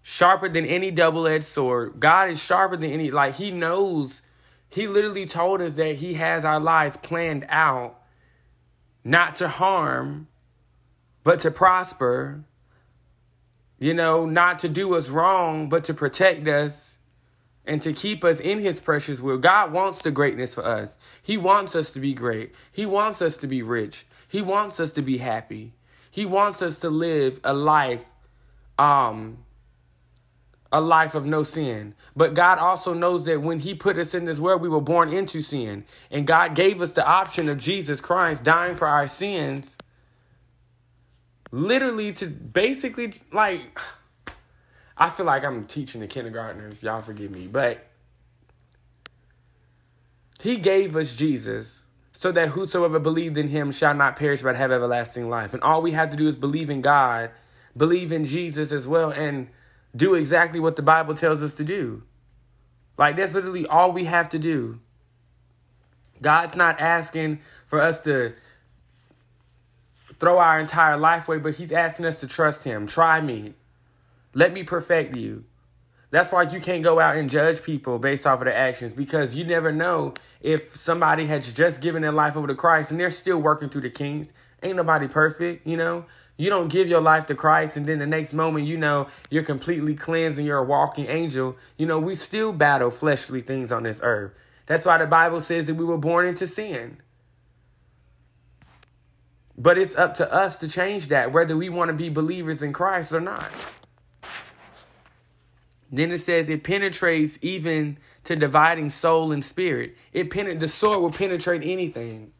Sharper 0.03 0.47
than 0.49 0.65
any 0.65 0.91
double 0.91 1.25
edged 1.25 1.45
sword. 1.45 1.99
God 1.99 2.29
is 2.29 2.43
sharper 2.43 2.77
than 2.77 2.91
any, 2.91 3.09
like, 3.09 3.33
He 3.33 3.49
knows. 3.49 4.21
He 4.69 4.87
literally 4.87 5.25
told 5.25 5.61
us 5.61 5.73
that 5.77 5.95
He 5.95 6.13
has 6.13 6.45
our 6.45 6.59
lives 6.59 6.97
planned 6.97 7.47
out 7.49 7.99
not 9.03 9.37
to 9.37 9.47
harm, 9.47 10.27
but 11.23 11.39
to 11.39 11.49
prosper. 11.49 12.43
You 13.79 13.93
know, 13.93 14.25
not 14.25 14.59
to 14.59 14.69
do 14.69 14.95
us 14.95 15.09
wrong, 15.09 15.69
but 15.69 15.83
to 15.85 15.93
protect 15.93 16.47
us 16.47 16.99
and 17.65 17.81
to 17.81 17.93
keep 17.93 18.23
us 18.23 18.39
in 18.39 18.59
his 18.59 18.79
precious 18.79 19.21
will. 19.21 19.37
God 19.37 19.71
wants 19.71 20.01
the 20.01 20.11
greatness 20.11 20.55
for 20.55 20.63
us. 20.65 20.97
He 21.21 21.37
wants 21.37 21.75
us 21.75 21.91
to 21.91 21.99
be 21.99 22.13
great. 22.13 22.53
He 22.71 22.85
wants 22.85 23.21
us 23.21 23.37
to 23.37 23.47
be 23.47 23.61
rich. 23.61 24.05
He 24.27 24.41
wants 24.41 24.79
us 24.79 24.91
to 24.93 25.01
be 25.01 25.17
happy. 25.17 25.73
He 26.09 26.25
wants 26.25 26.61
us 26.61 26.79
to 26.79 26.89
live 26.89 27.39
a 27.43 27.53
life 27.53 28.05
um 28.77 29.39
a 30.71 30.81
life 30.81 31.15
of 31.15 31.25
no 31.25 31.41
sin. 31.41 31.95
But 32.17 32.33
God 32.33 32.57
also 32.59 32.93
knows 32.93 33.25
that 33.25 33.41
when 33.41 33.59
he 33.59 33.73
put 33.73 33.97
us 33.97 34.13
in 34.13 34.25
this 34.25 34.39
world, 34.39 34.61
we 34.61 34.67
were 34.67 34.81
born 34.81 35.13
into 35.13 35.41
sin. 35.41 35.85
And 36.11 36.27
God 36.27 36.53
gave 36.53 36.81
us 36.81 36.91
the 36.91 37.07
option 37.07 37.47
of 37.47 37.59
Jesus 37.59 38.01
Christ 38.01 38.43
dying 38.43 38.75
for 38.75 38.87
our 38.87 39.07
sins 39.07 39.77
literally 41.55 42.11
to 42.11 42.27
basically 42.27 43.13
like 43.31 43.79
I 44.97 45.09
feel 45.09 45.25
like 45.25 45.43
I'm 45.43 45.65
teaching 45.65 46.01
the 46.01 46.07
kindergartners. 46.07 46.83
Y'all 46.83 47.01
forgive 47.01 47.31
me. 47.31 47.47
But 47.47 47.87
he 50.39 50.57
gave 50.57 50.95
us 50.95 51.15
Jesus 51.15 51.83
so 52.11 52.31
that 52.33 52.49
whosoever 52.49 52.99
believed 52.99 53.37
in 53.37 53.49
him 53.49 53.71
shall 53.71 53.93
not 53.93 54.15
perish 54.15 54.41
but 54.41 54.55
have 54.55 54.71
everlasting 54.71 55.29
life. 55.29 55.53
And 55.53 55.63
all 55.63 55.81
we 55.81 55.91
have 55.91 56.09
to 56.11 56.17
do 56.17 56.27
is 56.27 56.35
believe 56.35 56.69
in 56.69 56.81
God, 56.81 57.31
believe 57.75 58.11
in 58.11 58.25
Jesus 58.25 58.71
as 58.71 58.87
well, 58.87 59.09
and 59.11 59.47
do 59.95 60.13
exactly 60.13 60.59
what 60.59 60.75
the 60.75 60.81
Bible 60.81 61.13
tells 61.13 61.41
us 61.41 61.53
to 61.55 61.63
do. 61.63 62.03
Like, 62.97 63.17
that's 63.17 63.33
literally 63.33 63.67
all 63.67 63.91
we 63.91 64.05
have 64.05 64.29
to 64.29 64.39
do. 64.39 64.79
God's 66.21 66.55
not 66.55 66.79
asking 66.79 67.39
for 67.65 67.81
us 67.81 67.99
to 68.01 68.33
throw 70.19 70.37
our 70.37 70.59
entire 70.59 70.97
life 70.97 71.27
away, 71.27 71.39
but 71.39 71.55
He's 71.55 71.71
asking 71.71 72.05
us 72.05 72.19
to 72.21 72.27
trust 72.27 72.63
Him. 72.63 72.87
Try 72.87 73.21
me. 73.21 73.53
Let 74.33 74.53
me 74.53 74.63
perfect 74.63 75.15
you. 75.15 75.45
That's 76.11 76.31
why 76.31 76.43
you 76.43 76.61
can't 76.61 76.83
go 76.83 76.99
out 76.99 77.17
and 77.17 77.29
judge 77.29 77.61
people 77.63 77.99
based 77.99 78.25
off 78.25 78.39
of 78.39 78.45
their 78.45 78.55
actions 78.55 78.93
because 78.93 79.35
you 79.35 79.43
never 79.43 79.71
know 79.71 80.13
if 80.39 80.75
somebody 80.75 81.25
has 81.25 81.51
just 81.51 81.81
given 81.81 82.01
their 82.01 82.11
life 82.11 82.37
over 82.37 82.47
to 82.47 82.55
Christ 82.55 82.91
and 82.91 82.99
they're 82.99 83.11
still 83.11 83.41
working 83.41 83.69
through 83.69 83.81
the 83.81 83.89
kings. 83.89 84.31
Ain't 84.63 84.77
nobody 84.77 85.07
perfect, 85.07 85.67
you 85.67 85.75
know? 85.75 86.05
You 86.37 86.49
don't 86.49 86.69
give 86.69 86.87
your 86.87 87.01
life 87.01 87.25
to 87.25 87.35
Christ 87.35 87.75
and 87.75 87.85
then 87.85 87.99
the 87.99 88.07
next 88.07 88.33
moment, 88.33 88.65
you 88.65 88.77
know, 88.77 89.07
you're 89.29 89.43
completely 89.43 89.95
cleansed 89.95 90.37
and 90.37 90.47
you're 90.47 90.57
a 90.57 90.63
walking 90.63 91.07
angel. 91.07 91.57
You 91.77 91.85
know, 91.85 91.99
we 91.99 92.15
still 92.15 92.53
battle 92.53 92.91
fleshly 92.91 93.41
things 93.41 93.71
on 93.71 93.83
this 93.83 93.99
earth. 94.03 94.33
That's 94.67 94.85
why 94.85 94.97
the 94.97 95.07
Bible 95.07 95.41
says 95.41 95.65
that 95.65 95.75
we 95.75 95.85
were 95.85 95.97
born 95.97 96.25
into 96.25 96.47
sin. 96.47 96.97
But 99.57 99.77
it's 99.77 99.95
up 99.95 100.15
to 100.15 100.31
us 100.33 100.57
to 100.57 100.67
change 100.67 101.07
that, 101.09 101.31
whether 101.31 101.55
we 101.55 101.69
want 101.69 101.89
to 101.89 101.93
be 101.93 102.09
believers 102.09 102.61
in 102.61 102.73
Christ 102.73 103.13
or 103.13 103.21
not. 103.21 103.49
Then 105.91 106.11
it 106.11 106.17
says 106.17 106.49
it 106.49 106.63
penetrates 106.63 107.39
even 107.41 107.97
to 108.25 108.35
dividing 108.35 108.89
soul 108.89 109.31
and 109.31 109.43
spirit. 109.43 109.95
It 110.11 110.29
pen- 110.29 110.57
the 110.57 110.67
sword 110.67 111.01
will 111.01 111.11
penetrate 111.11 111.63
anything. 111.63 112.33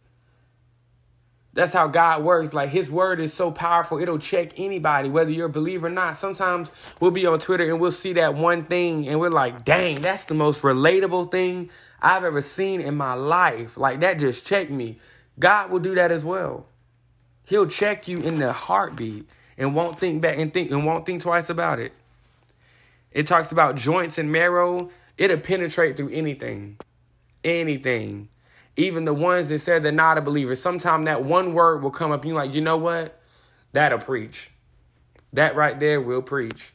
That's 1.53 1.72
how 1.72 1.88
God 1.88 2.25
works. 2.25 2.53
Like 2.53 2.69
his 2.69 2.91
word 2.91 3.22
is 3.22 3.34
so 3.34 3.50
powerful, 3.50 3.98
it'll 3.98 4.19
check 4.19 4.60
anybody, 4.60 5.07
whether 5.07 5.31
you're 5.31 5.45
a 5.45 5.50
believer 5.50 5.88
or 5.88 5.89
not. 5.89 6.17
Sometimes 6.17 6.69
we'll 7.00 7.12
be 7.12 7.25
on 7.25 7.39
Twitter 7.39 7.63
and 7.63 7.79
we'll 7.79 7.93
see 7.93 8.12
that 8.13 8.36
one 8.36 8.65
thing 8.65 9.07
and 9.07 9.22
we're 9.22 9.29
like, 9.29 9.63
dang, 9.63 9.95
that's 9.95 10.25
the 10.25 10.34
most 10.34 10.62
relatable 10.63 11.31
thing 11.31 11.69
I've 12.01 12.25
ever 12.25 12.41
seen 12.41 12.81
in 12.81 12.95
my 12.95 13.13
life. 13.13 13.77
Like 13.77 14.01
that 14.01 14.19
just 14.19 14.45
checked 14.45 14.69
me. 14.69 15.00
God 15.39 15.72
will 15.72 15.79
do 15.79 15.95
that 15.95 16.12
as 16.12 16.25
well. 16.25 16.67
He'll 17.45 17.67
check 17.67 18.07
you 18.07 18.19
in 18.19 18.39
the 18.39 18.51
heartbeat 18.51 19.27
and 19.57 19.75
won't 19.75 19.99
think 19.99 20.21
back 20.21 20.37
and 20.37 20.53
think 20.53 20.71
and 20.71 20.85
won't 20.85 21.05
think 21.05 21.21
twice 21.21 21.49
about 21.49 21.79
it. 21.79 21.93
It 23.11 23.27
talks 23.27 23.51
about 23.51 23.75
joints 23.75 24.17
and 24.17 24.31
marrow. 24.31 24.89
It'll 25.17 25.37
penetrate 25.37 25.95
through 25.95 26.09
anything. 26.09 26.77
Anything. 27.43 28.27
Even 28.75 29.05
the 29.05 29.13
ones 29.13 29.49
that 29.49 29.59
said 29.59 29.83
they're 29.83 29.91
not 29.91 30.17
a 30.17 30.21
believer. 30.21 30.55
Sometimes 30.55 31.05
that 31.05 31.23
one 31.23 31.53
word 31.53 31.81
will 31.81 31.91
come 31.91 32.11
up 32.11 32.21
and 32.21 32.29
you're 32.29 32.35
like, 32.35 32.53
you 32.53 32.61
know 32.61 32.77
what? 32.77 33.19
That'll 33.71 33.99
preach. 33.99 34.49
That 35.33 35.55
right 35.55 35.79
there 35.79 36.01
will 36.01 36.21
preach. 36.21 36.73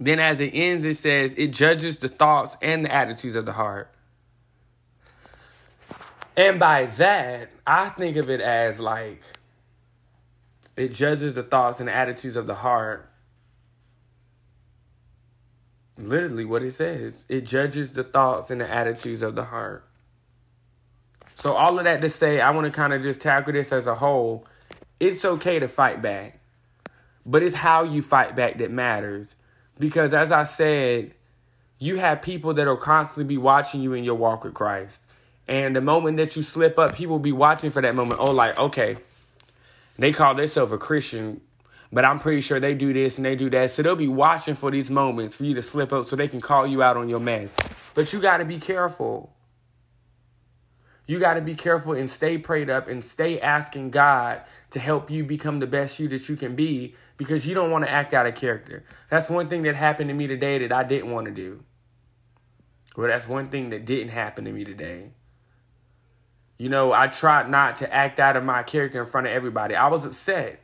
Then 0.00 0.18
as 0.18 0.40
it 0.40 0.50
ends, 0.54 0.84
it 0.84 0.96
says 0.96 1.34
it 1.34 1.52
judges 1.52 1.98
the 1.98 2.08
thoughts 2.08 2.56
and 2.62 2.84
the 2.84 2.92
attitudes 2.92 3.36
of 3.36 3.46
the 3.46 3.52
heart. 3.52 3.92
And 6.38 6.58
by 6.58 6.86
that, 6.86 7.50
I 7.66 7.90
think 7.90 8.16
of 8.16 8.30
it 8.30 8.40
as 8.40 8.80
like 8.80 9.22
it 10.76 10.94
judges 10.94 11.34
the 11.34 11.42
thoughts 11.42 11.80
and 11.80 11.90
attitudes 11.90 12.36
of 12.36 12.46
the 12.46 12.54
heart 12.54 13.08
literally 16.00 16.44
what 16.44 16.62
it 16.62 16.72
says. 16.72 17.26
It 17.28 17.44
judges 17.44 17.92
the 17.92 18.04
thoughts 18.04 18.50
and 18.50 18.60
the 18.60 18.70
attitudes 18.70 19.22
of 19.22 19.34
the 19.34 19.44
heart. 19.44 19.84
So, 21.34 21.54
all 21.54 21.78
of 21.78 21.84
that 21.84 22.00
to 22.00 22.08
say, 22.08 22.40
I 22.40 22.50
want 22.50 22.66
to 22.66 22.72
kind 22.72 22.92
of 22.92 23.02
just 23.02 23.20
tackle 23.20 23.52
this 23.52 23.72
as 23.72 23.86
a 23.86 23.94
whole. 23.94 24.46
It's 24.98 25.24
okay 25.24 25.58
to 25.58 25.68
fight 25.68 26.02
back, 26.02 26.40
but 27.24 27.42
it's 27.42 27.54
how 27.54 27.84
you 27.84 28.02
fight 28.02 28.34
back 28.34 28.58
that 28.58 28.70
matters. 28.70 29.36
Because, 29.78 30.12
as 30.12 30.32
I 30.32 30.42
said, 30.42 31.14
you 31.78 31.96
have 31.98 32.22
people 32.22 32.54
that 32.54 32.66
will 32.66 32.76
constantly 32.76 33.24
be 33.24 33.38
watching 33.38 33.82
you 33.82 33.92
in 33.92 34.02
your 34.02 34.16
walk 34.16 34.42
with 34.42 34.54
Christ. 34.54 35.04
And 35.48 35.74
the 35.74 35.80
moment 35.80 36.18
that 36.18 36.36
you 36.36 36.42
slip 36.42 36.78
up, 36.78 36.94
people 36.94 37.14
will 37.14 37.20
be 37.20 37.32
watching 37.32 37.70
for 37.70 37.82
that 37.82 37.94
moment. 37.94 38.20
Oh, 38.20 38.30
like, 38.30 38.58
okay, 38.58 38.98
they 39.98 40.12
call 40.12 40.34
themselves 40.34 40.72
a 40.72 40.78
Christian 40.78 41.40
but 41.90 42.04
I'm 42.04 42.18
pretty 42.18 42.40
sure 42.42 42.60
they 42.60 42.74
do 42.74 42.92
this 42.92 43.16
and 43.16 43.24
they 43.24 43.34
do 43.34 43.48
that. 43.50 43.70
So 43.70 43.82
they'll 43.82 43.96
be 43.96 44.08
watching 44.08 44.54
for 44.54 44.70
these 44.70 44.90
moments 44.90 45.34
for 45.34 45.44
you 45.44 45.54
to 45.54 45.62
slip 45.62 45.92
up 45.92 46.08
so 46.08 46.16
they 46.16 46.28
can 46.28 46.40
call 46.40 46.66
you 46.66 46.82
out 46.82 46.96
on 46.96 47.08
your 47.08 47.20
mess. 47.20 47.54
But 47.94 48.12
you 48.12 48.20
got 48.20 48.38
to 48.38 48.44
be 48.44 48.58
careful. 48.58 49.34
You 51.06 51.18
got 51.18 51.34
to 51.34 51.40
be 51.40 51.54
careful 51.54 51.94
and 51.94 52.10
stay 52.10 52.36
prayed 52.36 52.68
up 52.68 52.88
and 52.88 53.02
stay 53.02 53.40
asking 53.40 53.90
God 53.90 54.44
to 54.70 54.78
help 54.78 55.10
you 55.10 55.24
become 55.24 55.58
the 55.58 55.66
best 55.66 55.98
you 55.98 56.06
that 56.08 56.28
you 56.28 56.36
can 56.36 56.54
be 56.54 56.94
because 57.16 57.46
you 57.46 57.54
don't 57.54 57.70
want 57.70 57.86
to 57.86 57.90
act 57.90 58.12
out 58.12 58.26
of 58.26 58.34
character. 58.34 58.84
That's 59.08 59.30
one 59.30 59.48
thing 59.48 59.62
that 59.62 59.74
happened 59.74 60.10
to 60.10 60.14
me 60.14 60.26
today 60.26 60.58
that 60.58 60.72
I 60.72 60.82
didn't 60.82 61.10
want 61.10 61.24
to 61.24 61.32
do. 61.32 61.64
Well, 62.94 63.08
that's 63.08 63.26
one 63.26 63.48
thing 63.48 63.70
that 63.70 63.86
didn't 63.86 64.10
happen 64.10 64.44
to 64.44 64.52
me 64.52 64.64
today. 64.64 65.12
You 66.58 66.68
know, 66.68 66.92
I 66.92 67.06
tried 67.06 67.48
not 67.48 67.76
to 67.76 67.92
act 67.92 68.18
out 68.18 68.36
of 68.36 68.44
my 68.44 68.62
character 68.64 69.00
in 69.00 69.06
front 69.06 69.26
of 69.26 69.32
everybody. 69.32 69.74
I 69.74 69.88
was 69.88 70.04
upset. 70.04 70.60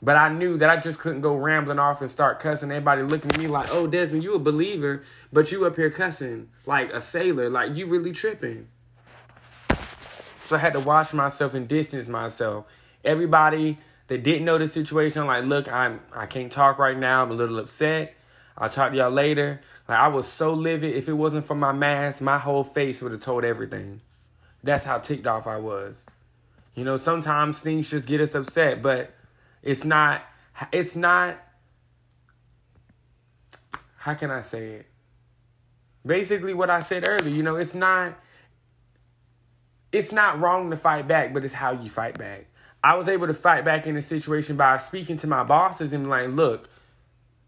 But 0.00 0.16
I 0.16 0.28
knew 0.28 0.58
that 0.58 0.70
I 0.70 0.76
just 0.76 0.98
couldn't 0.98 1.22
go 1.22 1.34
rambling 1.36 1.78
off 1.78 2.00
and 2.00 2.10
start 2.10 2.38
cussing. 2.38 2.70
Everybody 2.70 3.02
looking 3.02 3.32
at 3.32 3.38
me 3.38 3.48
like, 3.48 3.68
oh, 3.72 3.86
Desmond, 3.86 4.22
you 4.22 4.34
a 4.34 4.38
believer, 4.38 5.02
but 5.32 5.50
you 5.50 5.64
up 5.66 5.76
here 5.76 5.90
cussing 5.90 6.50
like 6.66 6.92
a 6.92 7.00
sailor. 7.00 7.50
Like, 7.50 7.74
you 7.74 7.86
really 7.86 8.12
tripping. 8.12 8.68
So 10.44 10.56
I 10.56 10.60
had 10.60 10.72
to 10.72 10.80
watch 10.80 11.12
myself 11.12 11.52
and 11.54 11.68
distance 11.68 12.08
myself. 12.08 12.64
Everybody 13.04 13.78
that 14.06 14.22
didn't 14.22 14.44
know 14.44 14.56
the 14.56 14.66
situation, 14.66 15.20
I'm 15.20 15.26
like, 15.26 15.44
look, 15.44 15.70
I'm 15.70 16.00
I 16.12 16.26
can't 16.26 16.50
talk 16.50 16.78
right 16.78 16.96
now. 16.96 17.22
I'm 17.22 17.30
a 17.30 17.34
little 17.34 17.58
upset. 17.58 18.14
I'll 18.56 18.70
talk 18.70 18.92
to 18.92 18.96
y'all 18.96 19.10
later. 19.10 19.60
Like 19.86 19.98
I 19.98 20.08
was 20.08 20.26
so 20.26 20.54
livid. 20.54 20.96
If 20.96 21.08
it 21.08 21.12
wasn't 21.12 21.44
for 21.44 21.54
my 21.54 21.72
mask, 21.72 22.22
my 22.22 22.38
whole 22.38 22.64
face 22.64 23.02
would 23.02 23.12
have 23.12 23.20
told 23.20 23.44
everything. 23.44 24.00
That's 24.62 24.84
how 24.84 24.98
ticked 24.98 25.26
off 25.26 25.46
I 25.46 25.58
was. 25.58 26.04
You 26.74 26.84
know, 26.84 26.96
sometimes 26.96 27.60
things 27.60 27.90
just 27.90 28.06
get 28.06 28.20
us 28.20 28.34
upset, 28.34 28.82
but 28.82 29.12
it's 29.62 29.84
not 29.84 30.22
it's 30.72 30.96
not 30.96 31.36
how 33.96 34.14
can 34.14 34.30
I 34.30 34.40
say 34.40 34.66
it? 34.66 34.86
Basically 36.06 36.54
what 36.54 36.70
I 36.70 36.80
said 36.80 37.06
earlier, 37.06 37.34
you 37.34 37.42
know, 37.42 37.56
it's 37.56 37.74
not 37.74 38.18
it's 39.90 40.12
not 40.12 40.40
wrong 40.40 40.70
to 40.70 40.76
fight 40.76 41.08
back, 41.08 41.32
but 41.32 41.44
it's 41.44 41.54
how 41.54 41.72
you 41.72 41.90
fight 41.90 42.18
back. 42.18 42.46
I 42.82 42.94
was 42.94 43.08
able 43.08 43.26
to 43.26 43.34
fight 43.34 43.64
back 43.64 43.86
in 43.86 43.94
the 43.94 44.02
situation 44.02 44.56
by 44.56 44.76
speaking 44.78 45.16
to 45.18 45.26
my 45.26 45.42
bosses 45.42 45.92
and 45.92 46.08
like, 46.08 46.28
look, 46.28 46.68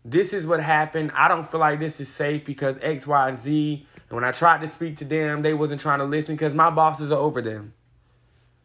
this 0.05 0.33
is 0.33 0.47
what 0.47 0.61
happened. 0.61 1.13
I 1.15 1.29
don't 1.29 1.49
feel 1.49 1.61
like 1.61 1.79
this 1.79 2.01
is 2.01 2.09
safe 2.09 2.45
because 2.45 2.79
X, 2.83 3.07
Y, 3.07 3.37
Z. 3.37 3.87
When 4.11 4.25
I 4.25 4.33
tried 4.33 4.61
to 4.63 4.71
speak 4.71 4.97
to 4.99 5.05
them, 5.05 5.43
they 5.43 5.55
wasn't 5.55 5.81
trying 5.81 6.01
to 6.01 6.05
listen 6.05 6.35
because 6.35 6.53
my 6.53 6.69
bosses 6.71 7.13
are 7.13 7.19
over 7.19 7.41
them. 7.41 7.75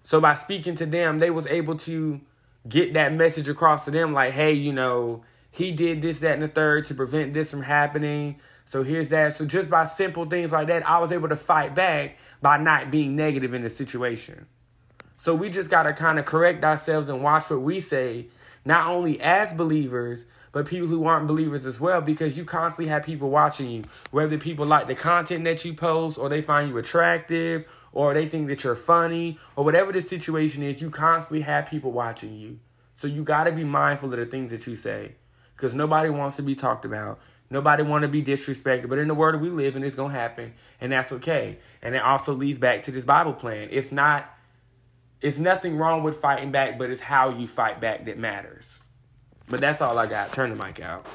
So 0.04 0.20
by 0.20 0.34
speaking 0.34 0.75
to 0.75 0.86
them, 0.86 1.20
they 1.20 1.30
was 1.30 1.48
able 1.48 1.78
to 1.80 2.20
get 2.68 2.94
that 2.94 3.14
message 3.14 3.48
across 3.48 3.86
to 3.86 3.92
them 3.92 4.14
like, 4.14 4.34
hey, 4.34 4.54
you 4.54 4.74
know, 4.74 5.24
he 5.52 5.72
did 5.72 6.02
this, 6.02 6.20
that, 6.20 6.34
and 6.34 6.42
the 6.42 6.48
third 6.48 6.86
to 6.86 6.96
prevent 6.96 7.34
this 7.34 7.52
from 7.52 7.62
happening. 7.62 8.40
So 8.66 8.84
here's 8.84 9.10
that. 9.10 9.36
So 9.36 9.46
just 9.46 9.70
by 9.70 9.86
simple 9.86 10.25
things 10.25 10.52
like 10.52 10.68
that, 10.68 10.88
I 10.88 10.98
was 10.98 11.12
able 11.12 11.30
to 11.30 11.36
fight 11.36 11.75
back 11.75 12.18
by 12.42 12.58
not 12.58 12.90
being 12.90 13.16
negative 13.16 13.54
in 13.54 13.62
the 13.62 13.70
situation. 13.70 14.48
So 15.18 15.34
we 15.36 15.50
just 15.50 15.70
got 15.70 15.84
to 15.84 15.94
kind 15.94 16.20
of 16.20 16.25
correct 16.25 16.64
ourselves 16.64 17.08
and 17.10 17.24
watch 17.24 17.50
what 17.50 17.62
we 17.62 17.80
say, 17.80 18.28
not 18.66 18.88
only 18.88 19.22
as 19.22 19.54
believers, 19.54 20.25
but 20.56 20.66
people 20.66 20.88
who 20.88 21.06
aren't 21.06 21.28
believers 21.28 21.66
as 21.66 21.82
well, 21.82 22.00
because 22.00 22.38
you 22.38 22.46
constantly 22.46 22.90
have 22.90 23.04
people 23.04 23.30
watching 23.30 23.70
you, 23.70 23.84
whether 24.12 24.38
people 24.38 24.66
like 24.66 24.88
the 24.88 24.96
content 24.96 25.44
that 25.44 25.66
you 25.66 25.74
post, 25.74 26.18
or 26.18 26.30
they 26.30 26.42
find 26.42 26.70
you 26.70 26.78
attractive, 26.78 27.66
or 27.92 28.14
they 28.14 28.26
think 28.30 28.48
that 28.48 28.64
you're 28.64 28.74
funny, 28.74 29.38
or 29.58 29.66
whatever 29.66 29.92
the 29.92 30.02
situation 30.02 30.64
is, 30.64 30.82
you 30.82 30.90
constantly 30.90 31.42
have 31.42 31.66
people 31.66 31.92
watching 31.92 32.34
you. 32.34 32.58
So 32.94 33.06
you 33.06 33.22
got 33.22 33.44
to 33.44 33.52
be 33.52 33.66
mindful 33.66 34.14
of 34.14 34.18
the 34.18 34.26
things 34.26 34.52
that 34.52 34.66
you 34.66 34.78
say, 34.78 35.16
because 35.58 35.74
nobody 35.74 36.10
wants 36.10 36.38
to 36.38 36.42
be 36.42 36.56
talked 36.56 36.86
about. 36.86 37.20
Nobody 37.50 37.84
want 37.84 38.04
to 38.04 38.08
be 38.08 38.24
disrespected, 38.24 38.88
but 38.88 38.98
in 38.98 39.10
the 39.10 39.14
world 39.14 39.42
we 39.42 39.50
live 39.50 39.76
in, 39.76 39.84
it's 39.84 39.96
gonna 39.96 40.14
happen, 40.14 40.54
and 40.80 40.90
that's 40.90 41.12
okay. 41.12 41.58
And 41.82 41.96
it 41.96 42.02
also 42.02 42.34
leads 42.34 42.60
back 42.60 42.84
to 42.84 42.92
this 42.92 43.04
Bible 43.04 43.34
plan. 43.34 43.68
It's 43.72 43.92
not, 43.92 44.34
it's 45.20 45.38
nothing 45.38 45.78
wrong 45.78 46.02
with 46.02 46.16
fighting 46.16 46.54
back, 46.54 46.80
but 46.80 46.92
it's 46.92 47.02
how 47.02 47.32
you 47.32 47.46
fight 47.46 47.82
back 47.82 48.06
that 48.06 48.18
matters. 48.18 48.80
But 49.48 49.60
that's 49.60 49.82
all 49.82 49.98
I 49.98 50.08
got. 50.08 50.32
Turn 50.32 50.56
the 50.56 50.64
mic 50.64 50.80
out. 50.80 51.06